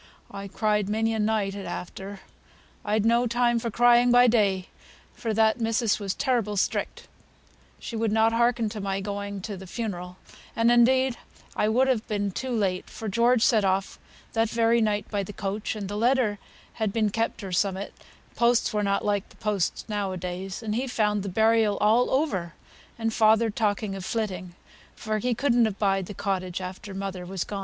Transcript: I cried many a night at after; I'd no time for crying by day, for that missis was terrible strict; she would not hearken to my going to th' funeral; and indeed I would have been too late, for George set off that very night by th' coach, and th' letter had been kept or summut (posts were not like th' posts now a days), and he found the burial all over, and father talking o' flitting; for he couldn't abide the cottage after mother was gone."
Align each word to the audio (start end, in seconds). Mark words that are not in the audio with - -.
I 0.31 0.47
cried 0.47 0.89
many 0.89 1.13
a 1.13 1.19
night 1.19 1.53
at 1.53 1.67
after; 1.67 2.21
I'd 2.83 3.05
no 3.05 3.27
time 3.27 3.59
for 3.59 3.69
crying 3.69 4.11
by 4.11 4.25
day, 4.25 4.67
for 5.13 5.31
that 5.31 5.61
missis 5.61 5.99
was 5.99 6.15
terrible 6.15 6.57
strict; 6.57 7.07
she 7.77 7.95
would 7.95 8.11
not 8.11 8.33
hearken 8.33 8.67
to 8.69 8.81
my 8.81 8.99
going 8.99 9.41
to 9.41 9.55
th' 9.59 9.69
funeral; 9.69 10.17
and 10.55 10.71
indeed 10.71 11.17
I 11.55 11.69
would 11.69 11.87
have 11.87 12.07
been 12.07 12.31
too 12.31 12.49
late, 12.49 12.89
for 12.89 13.07
George 13.07 13.43
set 13.43 13.63
off 13.63 13.99
that 14.33 14.49
very 14.49 14.81
night 14.81 15.07
by 15.11 15.23
th' 15.23 15.37
coach, 15.37 15.75
and 15.75 15.87
th' 15.87 15.91
letter 15.91 16.39
had 16.81 16.91
been 16.91 17.11
kept 17.11 17.43
or 17.43 17.51
summut 17.51 17.93
(posts 18.35 18.73
were 18.73 18.81
not 18.81 19.05
like 19.05 19.29
th' 19.29 19.39
posts 19.39 19.85
now 19.87 20.13
a 20.13 20.17
days), 20.17 20.63
and 20.63 20.73
he 20.73 20.87
found 20.87 21.21
the 21.21 21.29
burial 21.29 21.77
all 21.77 22.09
over, 22.09 22.55
and 22.97 23.13
father 23.13 23.51
talking 23.51 23.95
o' 23.95 24.01
flitting; 24.01 24.55
for 24.95 25.19
he 25.19 25.35
couldn't 25.35 25.67
abide 25.67 26.07
the 26.07 26.15
cottage 26.15 26.59
after 26.59 26.95
mother 26.95 27.23
was 27.23 27.43
gone." 27.43 27.59